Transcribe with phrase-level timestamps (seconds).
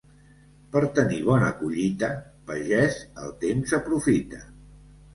[0.75, 2.11] Per tenir bona collita,
[2.51, 4.47] pagès, el temps aprofita.